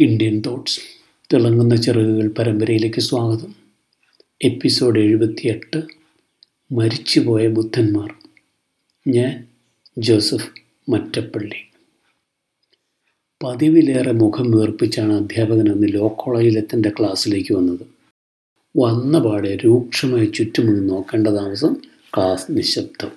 [0.00, 0.80] Indian thoughts
[1.32, 3.54] തിളങ്ങുന്ന ചിറകുകൾ പരമ്പരയിലേക്ക് സ്വാഗതം.
[4.44, 5.82] എപ്പിസോഡ് എഴുപത്തിയെട്ട്
[6.72, 8.14] മരിച്ചുപോയ ബുദ്ധന്മാർ.
[9.08, 9.46] ഞാൻ
[9.98, 10.50] ജോസഫ്
[10.90, 11.70] മറ്റപ്പള്ളി.
[13.44, 17.86] പതിവിലേറെ മുഖം വീർപ്പിച്ചാണ് അധ്യാപകൻ അന്ന് ലോ കോളേജിൽ തന്റെ ക്ലാസ്സിലേക്ക് വന്നത്.
[18.76, 21.76] വന്ന പാടെ രൂക്ഷമായി ചുറ്റുമുള്ള നോക്കേണ്ട താമസം
[22.16, 23.10] ക്ലാസ് നിശബ്ദം.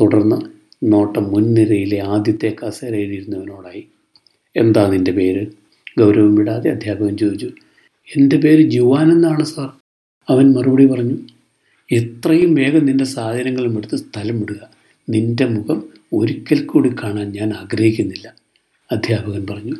[0.00, 0.36] തുടർന്ന്
[0.82, 3.86] നോട്ടം മുൻനിരയിലെ ആദ്യത്തെ കസേരയിലിരുന്നവനോടായി
[4.56, 5.65] എന്താ നിന്റെ പേര്?
[5.98, 7.50] ഗൗരവം വിടാതെ അധ്യാപകൻ ചോദിച്ചു
[8.16, 9.70] എന്റെ പേര് ജുവാൻ എന്നാണ് സാർ?
[10.28, 11.14] അവൻ മറുപടി പറഞ്ഞു
[11.92, 14.70] എത്രയും വേഗം നിന്റെ സാധനങ്ങളും എടുത്ത് സ്ഥലം വിടുക.
[15.10, 15.82] നിന്റെ മുഖം
[16.12, 18.34] ഒരിക്കൽ കൂടി കാണാൻ ഞാൻ ആഗ്രഹിക്കുന്നില്ല
[18.92, 19.74] അധ്യാപകൻ പറഞ്ഞു.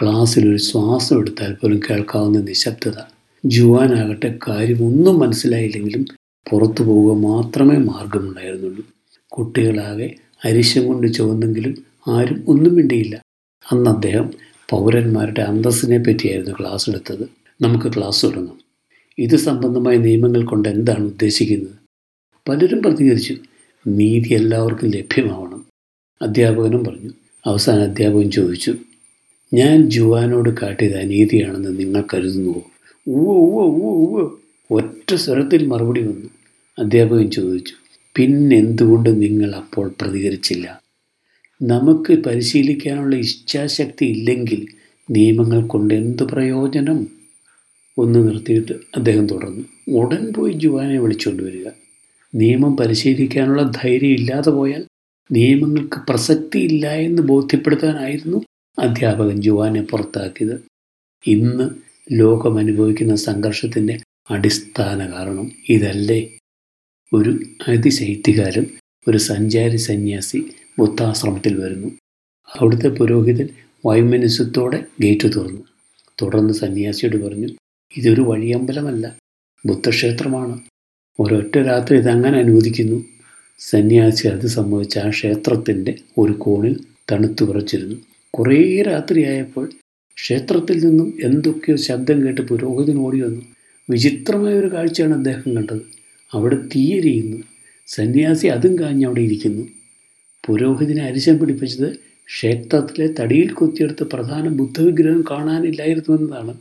[0.00, 2.98] ക്ലാസ്സിൽ ഒരു ശ്വാസം എടുത്താൽ പോലും കേൾക്കാവുന്ന നിശബ്ദത.
[3.46, 6.04] ജുവാനാകട്ടെ കാര്യമൊന്നും മനസ്സിലായില്ലെങ്കിലും
[6.50, 8.86] പുറത്തു പോവുക മാത്രമേ മാർഗമുണ്ടായിരുന്നുള്ളൂ.
[9.28, 10.14] കുട്ടികളാകെ
[10.44, 11.74] അരിശം കൊണ്ട് ചുവന്നെങ്കിലും
[12.08, 13.22] ആരും ഒന്നും മിണ്ടിയില്ല.
[13.72, 14.30] അന്ന് അദ്ദേഹം
[14.70, 17.28] പൗരന്മാരുടെ അന്തസ്സിനെ പറ്റിയായിരുന്നു ക്ലാസ് എടുത്തത്.
[17.60, 18.58] നമുക്ക് ക്ലാസ് തുടങ്ങാം.
[19.18, 21.74] ഇത് സംബന്ധമായ നിയമങ്ങൾ കൊണ്ട് എന്താണ് ഉദ്ദേശിക്കുന്നത്?
[22.48, 23.36] പലരും പ്രതികരിച്ചു.
[23.86, 25.66] നീതി എല്ലാവർക്കും ലഭ്യമാവണം.
[26.22, 27.10] അധ്യാപകനും പറഞ്ഞു.
[27.46, 28.74] അവസാന അധ്യാപകൻ ചോദിച്ചു.
[29.54, 32.62] ഞാൻ ജുവാനോട് കാട്ടിയത് അനീതിയാണെന്ന് നിങ്ങൾ കരുതുന്നുവോ?
[33.06, 34.36] ഉവ്വ ഉവ്വ ഉവ്വ ഉവ്വ.
[34.70, 36.30] ഒറ്റ സ്വരത്തിൽ മറുപടി വന്നു.
[36.78, 37.74] അധ്യാപകൻ ചോദിച്ചു.
[38.16, 40.83] പിന്നെന്തുകൊണ്ട് നിങ്ങൾ അപ്പോൾ പ്രതികരിച്ചില്ല?
[41.62, 44.66] നമുക്ക് പരിശീലിക്കാനുള്ള ഇച്ഛാശക്തി ഇല്ലെങ്കിൽ
[45.10, 47.06] നിയമങ്ങൾ കൊണ്ട് എന്ത് പ്രയോജനം?
[47.98, 49.64] ഒന്ന് നിർത്തിയിട്ട് അദ്ദേഹം തുടർന്നു.
[49.88, 51.68] ഉടൻ പോയി ജുവാനെ വിളിച്ചുകൊണ്ട് വരിക.
[52.34, 54.84] നിയമം പരിശീലിക്കാനുള്ള ധൈര്യം ഇല്ലാതെ പോയാൽ
[55.32, 58.42] നിയമങ്ങൾക്ക് പ്രസക്തി ഇല്ല എന്ന് ബോധ്യപ്പെടുത്താനായിരുന്നു
[58.78, 60.64] അധ്യാപകൻ ജുവാനെ പുറത്താക്കിയത്.
[61.26, 61.70] ഇന്ന്
[62.12, 66.38] ലോകം അനുഭവിക്കുന്ന സംഘർഷത്തിന്റെ അടിസ്ഥാന കാരണം ഇതല്ലേ.
[67.14, 67.38] ഒരു
[67.68, 68.66] അതിശൈത്യകാലം
[69.08, 70.46] ഒരു സഞ്ചാരി സന്യാസി
[70.78, 71.88] ബുദ്ധാശ്രമത്തിൽ വരുന്നു.
[72.60, 73.48] അവിടുത്തെ പുരോഹിതൻ
[73.86, 75.60] വൈമനസ്യത്തോടെ ഗേറ്റ് തുറന്നു.
[76.22, 77.48] തുടർന്ന് സന്യാസിയോട് പറഞ്ഞു
[77.96, 79.16] ഇതൊരു വഴിയമ്പലമല്ല
[79.66, 80.60] ബുദ്ധക്ഷേത്രമാണ്.
[81.20, 83.04] ഒരൊറ്റ രാത്രി ഇതങ്ങനെ അനുവദിക്കുന്നു.
[83.58, 86.80] സന്യാസി അത് സംഭവിച്ച ആ ക്ഷേത്രത്തിന്റെ ഒരു കോണിൽ
[87.12, 87.96] തണുത്തു വിറച്ചിരുന്നു.
[88.30, 89.72] കുറേ രാത്രിയായപ്പോൾ
[90.14, 93.42] ക്ഷേത്രത്തിൽ നിന്നും എന്തൊക്കെയോ ശബ്ദം കേട്ട് പുരോഹിതൻ ഓടി വന്നു.
[93.90, 95.80] വിചിത്രമായ ഒരു കാഴ്ചയാണ് അദ്ദേഹം കണ്ടത്.
[96.32, 97.42] അവിടെ തീയരിയുന്നു.
[97.86, 99.68] സന്യാസി അതും കാഞ്ഞ് അവിടെ ഇരിക്കുന്നു.
[100.48, 101.96] പുരോഹിതനെ അരിശം പിടിപ്പിച്ചത്
[102.26, 106.54] ക്ഷേത്രത്തിലെ തടിയിൽ കൊത്തിയെടുത്ത പ്രധാന ബുദ്ധവിഗ്രഹം കാണാനില്ലായിരുന്നു എന്നതാണ്.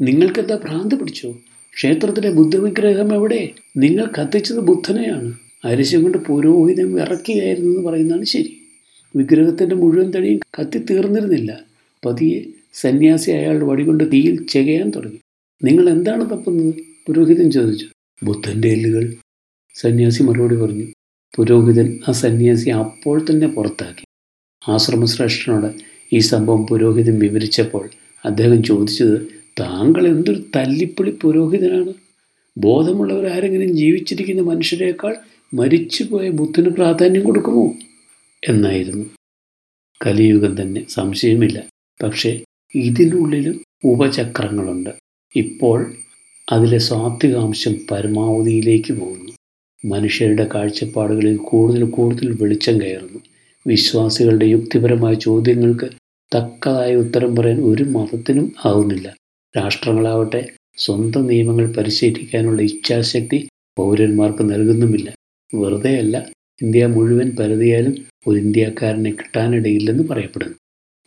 [0.00, 1.38] നിങ്ങൾക്കെന്താ ഭ്രാന്ത് പിടിച്ചോ?
[1.74, 3.50] ക്ഷേത്രത്തിലെ ബുദ്ധവിഗ്രഹം എവിടെ?
[3.76, 5.32] നിങ്ങൾ കത്തിച്ചത് ബുദ്ധനെയാണ്.
[5.64, 8.58] അരിശം കൊണ്ട് പുരോഹിതം ഇറക്കിയായിരുന്നു എന്ന് പറയുന്നതാണ് ശരി.
[9.16, 11.60] വിഗ്രഹത്തിന്റെ മുഴുവൻ തടിയും കത്തി തീർന്നിരുന്നില്ല.
[12.06, 15.18] പതിയെ സന്യാസി അയാളുടെ വടികൊണ്ട് തീയിൽ ചെകയാൻ തുടങ്ങി.
[15.64, 16.74] നിങ്ങൾ എന്താണ് തപ്പുന്നത്?
[17.06, 17.86] പുരോഹിതൻ ചോദിച്ചു.
[18.22, 19.14] ബുദ്ധന്റെ എല്ലുകൾ.
[19.74, 20.91] സന്യാസി മറുപടി പറഞ്ഞു.
[21.36, 24.04] പുരോഹിതൻ ആ സന്യാസി അപ്പോൾ തന്നെ പുറത്താക്കി.
[24.68, 25.74] ആശ്രമശ്രേഷ്ഠനോട്
[26.12, 27.90] ഈ സംഭവം പുരോഹിതൻ വിവരിച്ചപ്പോൾ
[28.24, 29.28] അദ്ദേഹം ചോദിച്ചത്
[29.60, 31.92] താങ്കൾ എന്തൊരു തല്ലിപ്പൊളി പുരോഹിതനാണ്?
[32.58, 35.16] ബോധമുള്ളവരാരെങ്കിലും ജീവിച്ചിരിക്കുന്ന മനുഷ്യരെക്കാൾ
[35.54, 37.74] മരിച്ചുപോയ ബുദ്ധന് പ്രാധാന്യം കൊടുക്കുമോ?
[38.48, 39.04] എന്നായിരുന്നു.
[40.06, 41.64] കലിയുഗം തന്നെ സംശയമില്ല.
[42.02, 42.44] പക്ഷേ
[42.74, 44.90] ഇതിനുള്ളിലും ഉപചക്രങ്ങളുണ്ട്.
[45.36, 45.94] ഇപ്പോൾ
[46.52, 49.32] അതിലെ സ്വാത്വികാംശം പരമാവധിയിലേക്ക് പോകുന്നു.
[49.84, 53.20] മനുഷ്യരുടെ കാഴ്ചപ്പാടുകളിൽ കൂടുതൽ കൂടുതൽ വെളിച്ചം കയറുന്നു.
[53.66, 55.90] വിശ്വാസികളുടെ യുക്തിപരമായ ചോദ്യങ്ങൾക്ക്
[56.36, 59.14] തക്കതായ ഉത്തരം പറയാൻ ഒരു മതത്തിനും ആവുന്നില്ല.
[59.58, 65.12] രാഷ്ട്രങ്ങളാവട്ടെ സ്വന്തം നിയമങ്ങൾ പരിശീലിക്കാനുള്ള ഇച്ഛാശക്തി പൗരന്മാർക്ക് നൽകുന്നുമില്ല.
[65.54, 66.30] വെറുതെയല്ല
[66.62, 67.94] ഇന്ത്യ മുഴുവൻ പരതിയാലും
[68.26, 70.54] ഒരു ഇന്ത്യക്കാരനെ കിട്ടാനിടയില്ലെന്ന് പറയപ്പെടുന്നു.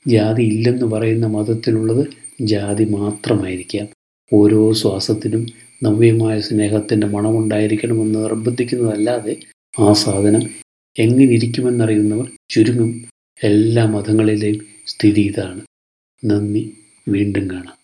[0.08, 2.06] ജാതി ഇല്ലെന്ന് പറയുന്ന മതത്തിലുള്ളത്
[2.42, 3.88] ജാതി മാത്രമായിരിക്കാം.
[4.34, 5.46] ഓരോ ശ്വാസത്തിനും
[5.86, 9.36] നവ്യമായ സ്നേഹത്തിന്റെ മണമുണ്ടായിരിക്കണമെന്ന് നിർബന്ധിക്കുന്നതല്ലാതെ
[9.80, 10.50] ആ സാധനം
[11.00, 13.06] എങ്ങനെയിരിക്കുമെന്നറിയുന്നവർ ചുരുങ്ങും.
[13.44, 15.62] എല്ലാ മതങ്ങളിലെയും സ്ഥിതി ഇതാണ്.
[16.26, 16.78] നന്ദി.
[17.10, 17.74] വീണ്ടും കാണാം.